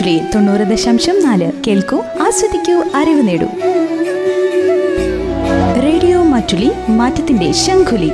മാറ്റുലി 0.00 0.20
തൊണ്ണൂറ് 0.34 0.60
ദശാംശം 0.60 1.22
നാല്. 1.22 1.52
കേൾക്കൂ 1.66 1.98
ആസ്വദിക്കൂ 1.98 2.82
അറിവ് 2.94 3.28
നേടൂ. 3.28 3.46
റേഡിയോ 5.82 6.22
മാറ്റുലി 6.22 6.70
മാറ്റത്തിന്റെ 6.88 7.52
ശംഖുലി. 7.52 8.12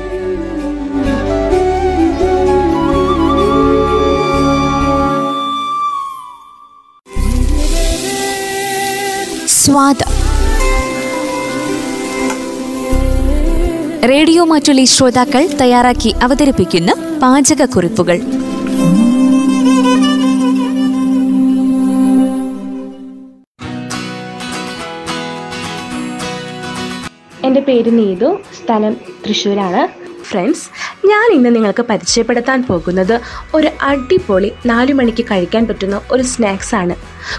സ്വാദ. 9.46 9.96
റേഡിയോ 14.08 14.44
മാറ്റുലി 14.44 14.84
ശ്രോതാക്കൾ 14.84 15.46
തയ്യാറാക്കി 15.60 16.14
അവതരിപ്പിക്കുന്ന 16.22 17.18
പാചകക്കുറിപ്പുകൾ. 17.22 18.45
എന്റെ 27.46 27.60
പേര് 27.60 27.98
നീതു. 27.98 28.38
സ്ഥലം 28.64 28.96
തൃശ്ശൂരാണ്. 29.26 30.06
ഫ്രണ്ട്സ് 30.24 30.68
ഞാൻ 31.06 31.32
ഇന്ന് 31.32 31.54
നിങ്ങൾക്ക് 31.54 31.82
പരിചയപ്പെടുത്താൻ 31.82 32.66
പോകുന്നത് 32.66 33.20
ഒരു 33.54 33.70
അടിപൊളി 33.82 34.52
നാലു 34.66 34.94
മണിക്ക് 34.94 35.24
കഴിക്കാൻ 35.24 35.66
പറ്റുന്ന 35.66 36.00
ഒരു 36.10 36.22
സ്നാക്സ് 36.22 36.74
ആണ്. 36.74 36.94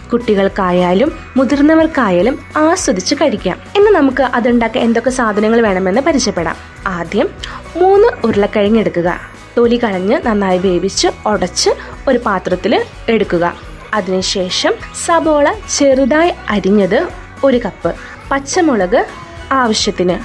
കുട്ടികൾക്കായാലും 0.10 1.12
മുതിർന്നവർക്കായാലും 1.38 2.40
ആസ്വദിച്ച് 2.58 3.16
കഴിക്കാം. 3.16 3.58
ഇന്ന് 3.76 3.92
നമുക്ക് 3.92 4.24
അതുണ്ടാക്കാൻ 4.24 4.84
എന്തൊക്കെ 4.84 5.10
സാധനങ്ങൾ 5.10 5.62
വേണമെന്ന് 5.62 6.02
പരിചയപ്പെടാം. 6.02 6.56
ആദ്യം 6.88 7.30
മൂന്ന് 7.78 8.28
ഉരുളക്കിഴങ്ങ് 8.28 8.80
എടുക്കുക. 8.80 9.20
തൊലി 9.58 9.80
കളഞ്ഞ് 9.84 10.22
നന്നായി 10.26 10.58
വേവിച്ച് 10.58 11.08
ഉടച്ച് 11.26 11.70
ഒരു 12.08 12.18
പാത്രത്തിൽ 12.18 12.86
എടുക്കുക. 13.10 13.56
അതിനുശേഷം 13.94 14.74
സബോള 15.06 15.54
ചെറുതായി 15.78 16.32
അരിഞ്ഞത് 16.50 17.08
ഒരു 17.44 17.58
കപ്പ്. 17.58 17.96
പച്ചമുളക് 18.32 19.06
ആവശ്യത്തിന്. 19.52 20.18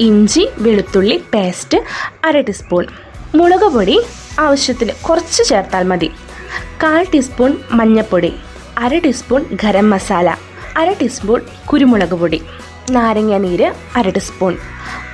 ഇഞ്ചി 0.00 0.48
വെളുത്തുള്ളി 0.58 1.24
പേസ്റ്റ് 1.34 1.78
അര 2.24 2.40
ടീസ്പൂൺ 2.40 2.86
മുളക് 3.34 3.68
പൊടി 3.74 4.00
ആവശ്യത്തിന് 4.38 4.92
കുറച്ച് 5.02 5.42
ചേർത്താൽ 5.42 5.82
മതി. 5.82 6.10
കാൽ 6.82 7.06
ടീസ്പൂൺ 7.12 7.56
മഞ്ഞൾപ്പൊടി 7.72 8.34
അര 8.78 8.98
ടീസ്പൂൺ 8.98 9.44
ഗരം 9.52 9.90
മസാല 9.90 10.36
അര 10.76 10.92
ടീസ്പൂൺ 10.92 11.40
കുരുമുളക് 11.66 12.14
പൊടി 12.14 12.40
നാരങ്ങ 12.90 13.36
നീര് 13.36 13.72
അര 13.96 14.10
ടീസ്പൂൺ 14.10 14.56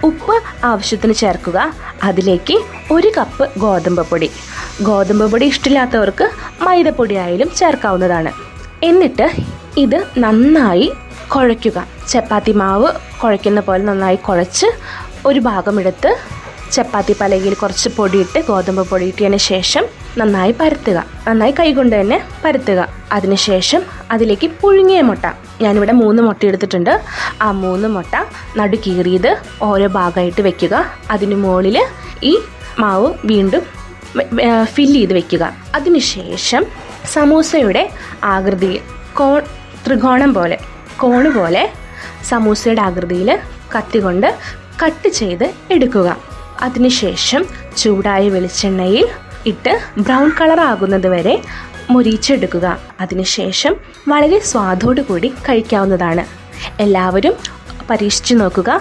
ഉപ്പ് 0.04 0.42
ആവശ്യത്തിന് 0.64 1.14
ചേർക്കുക. 1.14 1.74
അതിലേക്ക് 2.02 2.56
ഒരു 2.92 3.12
കപ്പ് 3.16 3.50
ഗോതമ്പ് 3.58 4.02
പൊടി. 4.10 4.30
ഗോതമ്പ് 4.82 5.30
പൊടി 5.30 5.46
ഇഷ്ടമില്ലാത്തവർക്ക് 5.46 6.26
മൈദപ്പൊടി 6.62 7.14
ആയാലും 7.14 7.50
ചേർക്കാവുന്നതാണ്. 7.54 8.32
എന്നിട്ട് 8.82 9.30
ഇത് 9.78 10.06
നന്നായി 10.18 10.92
കുഴയ്ക്കുക. 11.34 11.86
ചപ്പാത്തി 12.08 12.52
മാവ് 12.52 12.88
കുഴയ്ക്കുന്ന 13.22 13.60
പോലെ 13.60 13.82
നന്നായി 13.84 14.16
കുഴച്ച് 14.16 14.66
ഒരു 15.26 15.40
ഭാഗം 15.40 15.80
എടുത്ത് 15.80 16.16
ചപ്പാത്തി 16.72 17.16
പലകയിൽ 17.20 17.54
കുറച്ച് 17.54 17.88
പൊടിയിട്ട് 17.88 18.38
ഗോതമ്പ് 18.48 18.88
പൊടിയിട്ടതിന് 18.88 19.36
ശേഷം 19.36 19.84
നന്നായി 20.18 20.54
പരത്തുക. 20.60 21.04
നന്നായി 21.28 21.54
കൈകൊണ്ട് 21.60 22.00
തന്നെ 22.00 22.24
പരത്തുക. 22.44 22.88
അതിനുശേഷം 23.12 23.82
അതിലേക്ക് 24.10 24.50
പുഴുങ്ങിയ 24.60 25.00
മുട്ട. 25.00 25.24
ഞാനിവിടെ 25.62 25.92
മൂന്ന് 25.92 26.22
മുട്ട 26.22 26.46
എടുത്തിട്ടുണ്ട്. 26.46 27.02
ആ 27.42 27.50
മൂന്ന് 27.50 27.88
മുട്ട 27.88 28.24
നടു 28.56 28.76
കീറിയത് 28.76 29.36
ഓരോ 29.62 29.86
ഭാഗമായിട്ട് 29.86 30.42
വെക്കുക. 30.42 30.84
അതിന് 31.10 31.34
മുകളിൽ 31.34 31.78
ഈ 32.22 32.38
മാവ് 32.78 33.14
വീണ്ടും 33.24 33.62
ഫില്ല് 34.64 34.98
ചെയ്ത് 34.98 35.14
വെക്കുക. 35.14 35.52
അതിനുശേഷം 35.74 36.66
സമൂസയുടെ 37.12 37.90
ആകൃതിയിൽ 38.24 38.80
കോൺ 39.16 39.42
ത്രികോണം 39.86 40.34
പോലെ 40.34 40.58
കോണ് 41.00 41.30
പോലെ 41.30 41.72
സമൂസയുടെ 42.24 42.80
ആകൃതിയിൽ 42.80 43.30
കത്തി 43.76 43.98
കൊണ്ട് 43.98 44.28
കട്ട് 44.84 45.08
ചെയ്ത് 45.08 45.44
എടുക്കുക. 45.70 46.16
അതിനുശേഷം 46.60 47.44
ചൂടായ 47.78 48.28
വെളിച്ചെണ്ണയിൽ 48.28 49.06
ഇട്ട് 49.46 49.80
ബ്രൗൺ 49.98 50.32
കളർ 50.40 50.60
ആകുന്നത് 50.60 51.06
വരെ 51.06 51.42
മുരിച്ചെടുക്കുക 51.90 52.78
അതിനുശേഷം 53.00 53.76
വളരെ 54.08 54.38
സ്വാദോടു 54.38 55.00
കൂടി 55.00 55.28
കഴിക്കാവുന്നതാണ്. 55.28 56.24
എല്ലാവരും 56.80 57.34
പരീക്ഷിച്ചു 57.90 58.34
നോക്കുക 58.34 58.80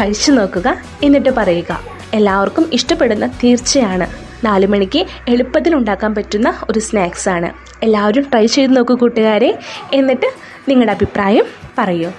കഴിച്ചു 0.00 0.32
നോക്കുക 0.32 0.68
എന്നിട്ട് 1.02 1.30
പറയുക. 1.30 1.80
എല്ലാവർക്കും 2.14 2.70
ഇഷ്ടപ്പെടുന്ന 2.72 3.26
തീർച്ചയാണ്. 3.26 4.06
നാലു 4.44 4.66
മണിക്ക് 4.66 5.06
എളുപ്പത്തിൽ 5.28 5.74
ഉണ്ടാക്കാൻ 5.74 6.14
പറ്റുന്ന 6.14 6.54
ഒരു 6.70 6.78
സ്നാക്സാണ് 6.78 7.50
എല്ലാവരും 7.82 8.22
ട്രൈ 8.22 8.46
ചെയ്ത് 8.46 8.76
നോക്കൂ 8.76 8.94
കൂട്ടുകാരെ. 8.94 9.58
എന്നിട്ട് 9.92 10.26
നിങ്ങളുടെ 10.68 10.92
അഭിപ്രായം 10.92 11.44
പറയൂ. 11.78 12.10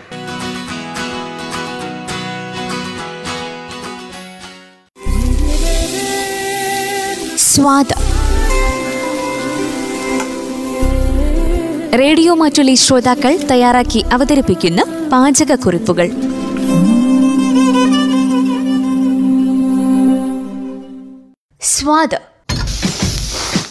റേഡിയോ 11.96 12.34
മാറ്റുള്ളി 12.34 12.74
ശ്രോതാക്കൾ 12.74 13.38
തയ്യാറാക്കി 13.52 14.06
അവതരിപ്പിക്കുന്ന 14.14 15.10
പാചകക്കുറിപ്പുകൾ. 15.12 16.12
സ്വാദ് 21.92 22.18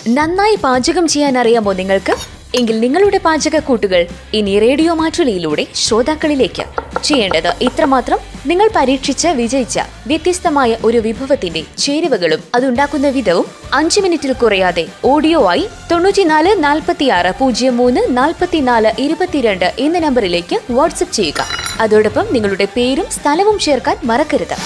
നന്നായി 0.09 0.55
പാചകം 0.55 1.09
ചെയ്യാൻ 1.09 1.39
അറിയാമോ 1.39 1.73
നിങ്ങൾക്ക്? 1.73 2.15
എങ്കിൽ 2.55 2.81
നിങ്ങളുടെ 2.81 3.19
പാചകക്കൂട്ടുകൾ 3.19 4.07
ഇനി 4.35 4.59
റേഡിയോ 4.59 4.95
മാറ്റുലിയിലൂടെ 4.95 5.67
ശ്രോതാക്കളിലേക്ക്. 5.75 6.65
ചെയ്യേണ്ടത് 7.03 7.55
ഇത്രമാത്രം 7.61 8.19
നിങ്ങൾ 8.47 8.71
പരീക്ഷിച്ച് 8.77 9.29
വിജയിച്ച 9.29 9.79
വ്യത്യസ്തമായ 10.07 10.77
ഒരു 10.85 10.99
വിഭവത്തിന്റെ 10.99 11.63
ചേരുവകളും 11.79 12.43
അതുണ്ടാക്കുന്ന 12.55 13.09
വിധവും 13.09 13.47
അഞ്ച് 13.75 14.01
മിനിറ്റിൽ 14.01 14.33
കുറയാതെ 14.33 14.87
ഓഡിയോ 15.05 15.51
ആയി 15.51 15.69
തൊണ്ണൂറ്റിനാല് 15.91 16.65
നാൽപ്പത്തിയാറ് 16.65 17.33
പൂജ്യം 17.41 17.77
മൂന്ന് 17.77 18.01
നാൽപ്പത്തിനാല് 18.11 18.93
ഇരുപത്തിരണ്ട് 18.99 19.75
എന്ന 19.79 19.99
നമ്പറിലേക്ക് 19.99 20.59
വാട്സപ്പ് 20.71 21.15
ചെയ്യുക. 21.15 21.47
അതോടൊപ്പം 21.81 22.27
നിങ്ങളുടെ 22.33 22.65
പേരും 22.65 23.05
സ്ഥലവും 23.23 23.59
ചേർക്കാൻ 23.59 23.97
മറക്കരുത്. 24.05 24.57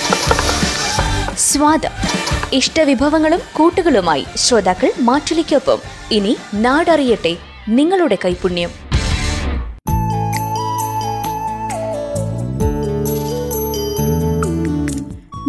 സ്വാദം. 1.39 2.34
ഇഷ്ടവിഭവങ്ങളും 2.55 3.39
കൂട്ടുകളുമായി 3.53 4.25
ശ്രോതാക്കൾ 4.37 4.93
മാറ്റുലിക്കൊപ്പം. 5.01 5.79
ഇനി 6.11 6.37
നാടറിയട്ടെ 6.55 7.37
നിങ്ങളുടെ 7.69 8.19
കൈപുണ്യം. 8.25 8.71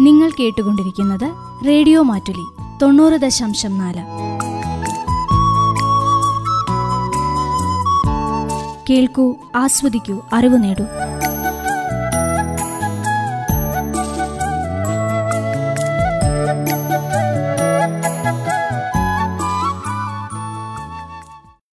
നിങ്ങൾ 0.00 0.30
കേട്ടുകൊണ്ടിരിക്കുന്നത് 0.30 1.30
റേഡിയോ 1.66 2.02
മാറ്റുലി 2.02 2.46
തൊണ്ണൂറ് 2.82 3.20
ദശാംശം 3.20 3.78
നാല്. 3.78 4.02
കേൾക്കൂ 8.90 9.34
ആസ്വദിക്കൂ 9.56 10.20
അറിവ് 10.32 10.64
നേടൂ. 10.64 10.84